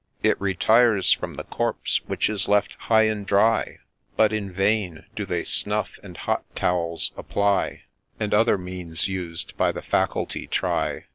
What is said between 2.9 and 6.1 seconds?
and dry; But, in vain do they snuff